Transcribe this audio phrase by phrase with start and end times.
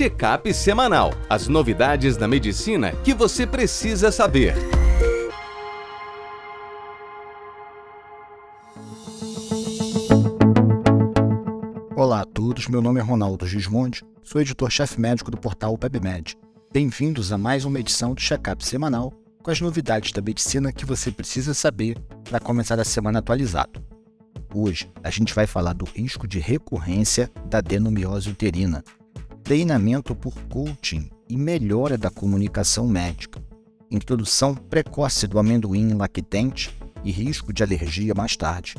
[0.00, 1.12] Check-up semanal.
[1.28, 4.54] As novidades da medicina que você precisa saber.
[11.94, 16.34] Olá a todos, meu nome é Ronaldo Gismondi, sou editor-chefe médico do portal PebMed.
[16.72, 19.12] Bem-vindos a mais uma edição do Check-up semanal
[19.42, 23.84] com as novidades da medicina que você precisa saber para começar a semana atualizado.
[24.54, 28.82] Hoje a gente vai falar do risco de recorrência da adenomiose uterina,
[29.50, 33.44] treinamento por coaching e melhora da comunicação médica,
[33.90, 38.76] introdução precoce do amendoim lactente e risco de alergia mais tarde,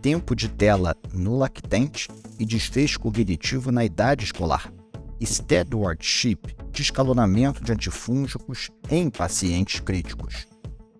[0.00, 2.06] tempo de tela no lactente
[2.38, 4.72] e desfecho cognitivo na idade escolar,
[5.20, 10.46] stewardship de escalonamento de antifúngicos em pacientes críticos.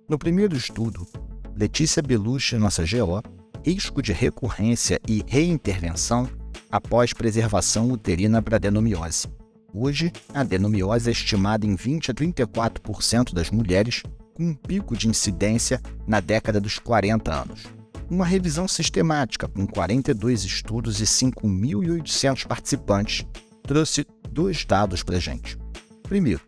[0.09, 1.07] No primeiro estudo,
[1.55, 3.23] Letícia Belushi, nossa GO,
[3.65, 6.29] risco de recorrência e reintervenção
[6.71, 9.29] após preservação uterina para adenomiose.
[9.73, 14.03] Hoje, a adenomiose é estimada em 20 a 34% das mulheres,
[14.35, 17.65] com um pico de incidência na década dos 40 anos.
[18.11, 23.27] Uma revisão sistemática com 42 estudos e 5.800 participantes
[23.63, 25.59] trouxe dois dados para a gente.
[26.03, 26.41] Primeiro,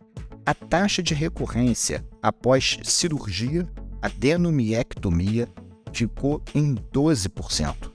[0.46, 3.68] a taxa de recorrência após cirurgia,
[4.00, 5.46] adenomiectomia,
[5.92, 7.89] ficou em 12%.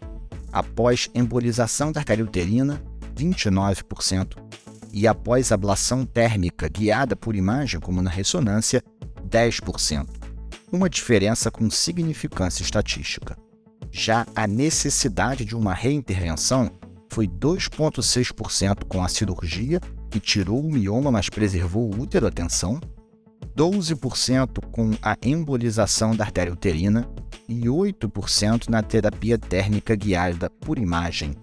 [0.56, 2.82] Após embolização da artéria uterina,
[3.14, 4.38] 29%.
[4.94, 8.82] E após ablação térmica guiada por imagem, como na ressonância,
[9.30, 10.08] 10%.
[10.72, 13.38] Uma diferença com significância estatística.
[13.92, 16.72] Já a necessidade de uma reintervenção
[17.12, 22.80] foi 2,6% com a cirurgia, que tirou o mioma, mas preservou o útero, atenção,
[23.58, 27.06] 12% com a embolização da artéria uterina
[27.48, 31.36] e 8% na terapia térmica guiada por imagem,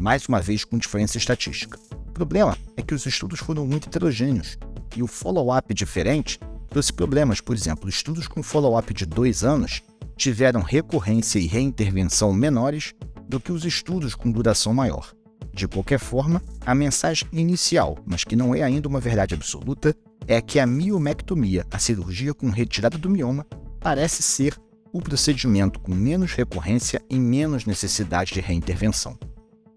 [0.00, 1.78] mais uma vez com diferença estatística.
[2.08, 4.56] O problema é que os estudos foram muito heterogêneos
[4.96, 7.40] e o follow-up diferente trouxe problemas.
[7.40, 9.82] Por exemplo, estudos com follow-up de dois anos
[10.16, 12.94] tiveram recorrência e reintervenção menores
[13.28, 15.12] do que os estudos com duração maior.
[15.52, 19.94] De qualquer forma, a mensagem inicial, mas que não é ainda uma verdade absoluta,
[20.26, 23.46] é que a miomectomia, a cirurgia com retirada do mioma,
[23.80, 24.56] parece ser
[24.94, 29.18] o procedimento com menos recorrência e menos necessidade de reintervenção.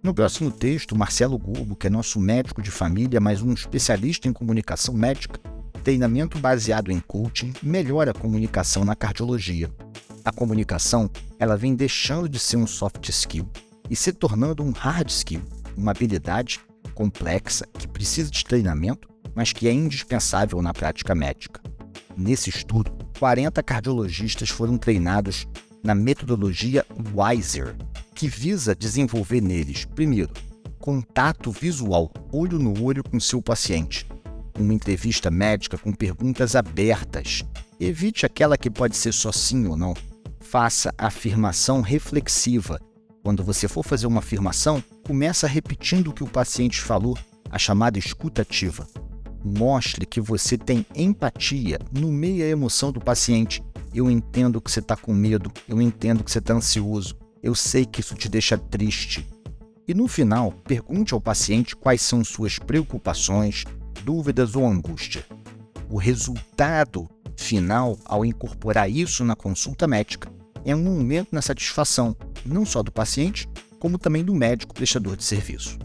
[0.04, 4.32] No próximo texto, Marcelo Gobo, que é nosso médico de família, mas um especialista em
[4.32, 5.40] comunicação médica,
[5.84, 9.72] treinamento baseado em coaching melhora a comunicação na cardiologia.
[10.24, 13.50] A comunicação, ela vem deixando de ser um soft skill
[13.90, 15.42] e se tornando um hard skill,
[15.76, 16.60] uma habilidade
[16.94, 21.60] complexa que precisa de treinamento, mas que é indispensável na prática médica.
[22.16, 25.48] Nesse estudo, 40 cardiologistas foram treinados
[25.84, 26.86] na metodologia
[27.16, 27.76] WISER,
[28.14, 30.32] que visa desenvolver neles, primeiro,
[30.80, 34.06] contato visual, olho no olho com seu paciente,
[34.58, 37.44] uma entrevista médica com perguntas abertas.
[37.80, 39.96] Evite aquela que pode ser só sim ou não.
[40.40, 42.80] Faça afirmação reflexiva.
[43.24, 47.18] Quando você for fazer uma afirmação, começa repetindo o que o paciente falou,
[47.50, 48.88] a chamada escutativa
[49.44, 53.64] mostre que você tem empatia no meio da emoção do paciente.
[53.94, 57.86] Eu entendo que você está com medo, eu entendo que você está ansioso, eu sei
[57.86, 59.28] que isso te deixa triste.
[59.88, 63.64] E no final, pergunte ao paciente quais são suas preocupações,
[64.04, 65.26] dúvidas ou angústia.
[65.90, 70.30] O resultado final, ao incorporar isso na consulta médica,
[70.66, 72.16] é um aumento na satisfação,
[72.46, 73.48] não só do paciente,
[73.80, 75.78] como também do médico prestador de serviço.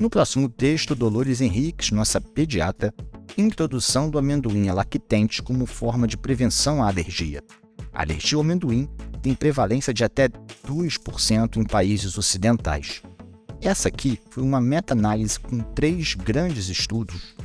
[0.00, 2.90] No próximo texto, Dolores Henriques, nossa pediatra,
[3.36, 7.44] introdução do amendoim lactente como forma de prevenção à alergia.
[7.92, 8.88] A alergia ao amendoim
[9.20, 10.26] tem prevalência de até
[10.66, 13.02] 2% em países ocidentais.
[13.60, 17.36] Essa aqui foi uma meta-análise com três grandes estudos.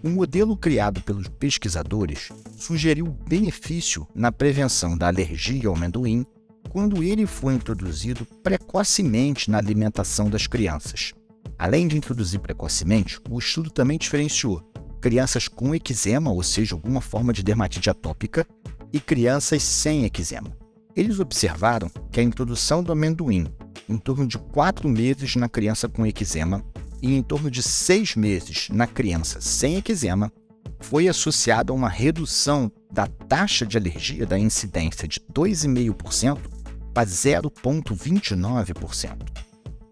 [0.00, 6.24] O modelo criado pelos pesquisadores sugeriu benefício na prevenção da alergia ao amendoim
[6.68, 11.12] quando ele foi introduzido precocemente na alimentação das crianças.
[11.58, 14.62] Além de introduzir precocemente, o estudo também diferenciou
[15.00, 18.46] crianças com eczema, ou seja, alguma forma de dermatite atópica,
[18.92, 20.54] e crianças sem eczema.
[20.94, 23.46] Eles observaram que a introdução do amendoim
[23.88, 26.64] em torno de 4 meses na criança com eczema
[27.02, 30.32] e em torno de 6 meses na criança sem eczema
[30.80, 36.38] foi associada a uma redução da taxa de alergia da incidência de 2,5%
[36.92, 39.45] para 0,29%.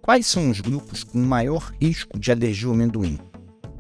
[0.05, 3.19] Quais são os grupos com maior risco de alergia ao amendoim?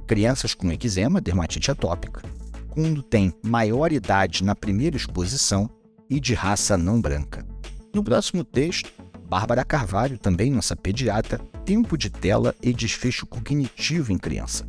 [0.06, 2.22] Crianças com eczema, dermatite atópica,
[2.70, 5.68] quando tem maior idade na primeira exposição
[6.08, 7.46] e de raça não branca.
[7.94, 8.90] No próximo texto,
[9.28, 14.64] Bárbara Carvalho, também nossa pediatra, tempo de tela e desfecho cognitivo em criança.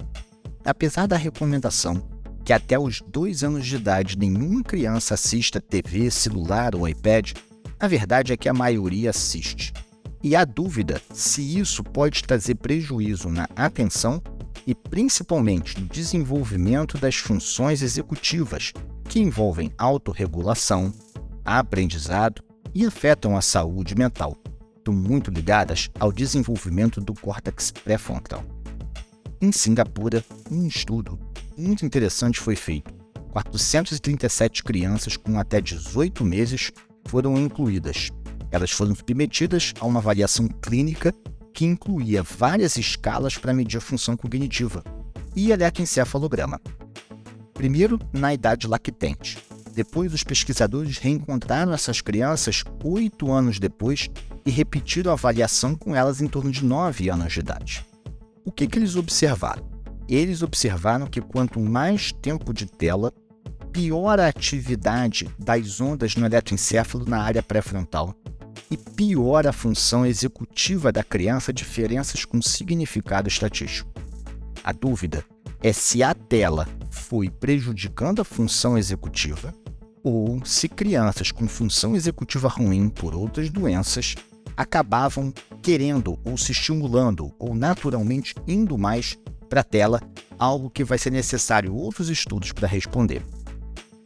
[0.65, 2.05] apesar da recomendação
[2.43, 7.31] que até os dois anos de idade nenhuma criança assista TV, celular ou iPad,
[7.79, 9.71] a verdade é que a maioria assiste.
[10.25, 14.19] E há dúvida se isso pode trazer prejuízo na atenção
[14.65, 18.73] e principalmente no desenvolvimento das funções executivas
[19.07, 20.91] que envolvem autorregulação,
[21.45, 22.41] aprendizado
[22.73, 24.35] e afetam a saúde mental,
[24.75, 28.43] estão muito ligadas ao desenvolvimento do córtex pré-frontal.
[29.39, 31.19] Em Singapura, um estudo
[31.55, 32.91] muito interessante foi feito.
[33.29, 36.71] 437 crianças com até 18 meses
[37.07, 38.09] foram incluídas.
[38.51, 41.13] Elas foram submetidas a uma avaliação clínica
[41.53, 44.83] que incluía várias escalas para medir a função cognitiva
[45.35, 46.59] e eletroencefalograma.
[47.53, 49.37] Primeiro, na idade lactente.
[49.73, 54.09] Depois, os pesquisadores reencontraram essas crianças oito anos depois
[54.45, 57.85] e repetiram a avaliação com elas em torno de nove anos de idade.
[58.45, 59.67] O que, que eles observaram?
[60.07, 63.11] Eles observaram que quanto mais tempo de tela,
[63.71, 68.15] pior a atividade das ondas no eletroencefalo na área pré-frontal
[68.69, 73.89] e pior a função executiva da criança, diferenças com significado estatístico.
[74.63, 75.23] A dúvida
[75.61, 79.53] é se a tela foi prejudicando a função executiva
[80.03, 84.15] ou se crianças com função executiva ruim por outras doenças
[84.55, 89.17] acabavam querendo ou se estimulando ou naturalmente indo mais
[89.49, 90.01] para a tela,
[90.37, 93.23] algo que vai ser necessário outros estudos para responder.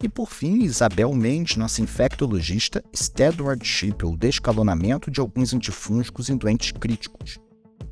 [0.01, 6.71] E por fim, Isabel Mendes, nossa infectologista, Stewardship ou descalonamento de alguns antifúngicos em doentes
[6.71, 7.37] críticos.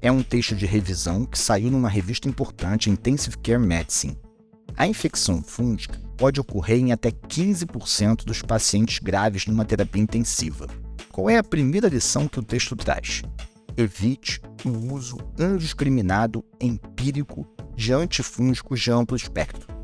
[0.02, 4.18] É um texto de revisão que saiu numa revista importante Intensive Care Medicine.
[4.76, 10.68] A infecção fúngica pode ocorrer em até 15% dos pacientes graves numa terapia intensiva.
[11.12, 13.24] Qual é a primeira lição que o texto traz?
[13.76, 17.46] Evite o uso indiscriminado, empírico,
[17.76, 19.77] de antifúngicos de amplo espectro.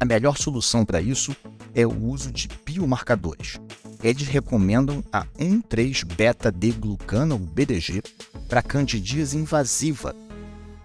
[0.00, 1.34] A melhor solução para isso
[1.74, 3.60] é o uso de biomarcadores.
[4.02, 8.02] Eles recomendam a 1,3-beta-D-glucana, ou BDG,
[8.48, 10.14] para candidíase invasiva.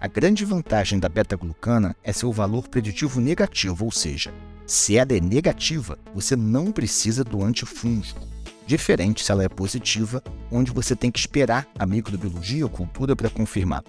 [0.00, 4.34] A grande vantagem da beta-glucana é seu valor preditivo negativo, ou seja,
[4.66, 8.34] se ela é negativa, você não precisa do antifúngico
[8.66, 13.30] diferente se ela é positiva, onde você tem que esperar a microbiologia ou cultura para
[13.30, 13.84] confirmar.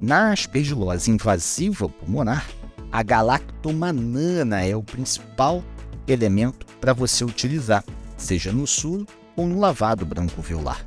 [0.00, 2.46] Na aspergilose invasiva pulmonar,
[2.90, 5.62] a galactomanana é o principal
[6.06, 7.84] elemento para você utilizar,
[8.16, 9.06] seja no suro
[9.36, 10.84] ou no lavado branco-violar.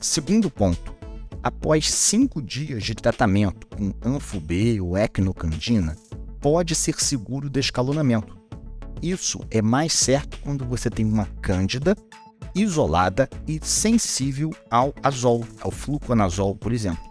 [0.00, 0.94] Segundo ponto,
[1.42, 5.96] após cinco dias de tratamento com anfo-B ou equinocandina,
[6.40, 8.38] pode ser seguro o descalonamento.
[9.02, 11.96] Isso é mais certo quando você tem uma cândida
[12.54, 17.10] isolada e sensível ao azol, ao fluconazol, por exemplo.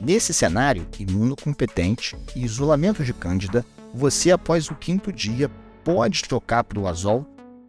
[0.00, 3.64] Nesse cenário imunocompetente e isolamento de cândida,
[3.96, 5.50] você após o quinto dia
[5.82, 7.26] pode trocar para o azol,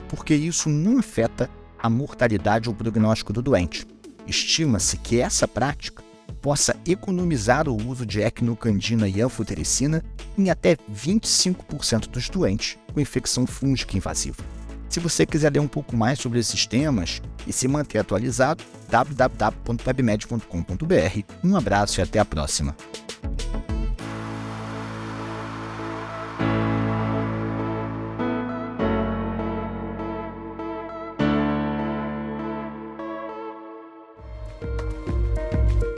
[0.10, 3.88] porque isso não afeta a mortalidade ou prognóstico do doente.
[4.28, 6.04] Estima-se que essa prática
[6.42, 10.04] possa economizar o uso de equinocandina e anfotericina
[10.38, 14.44] em até 25% dos doentes com infecção fúngica invasiva.
[14.90, 21.22] Se você quiser ler um pouco mais sobre esses temas e se manter atualizado, www.webmed.com.br.
[21.42, 22.76] Um abraço e até a próxima.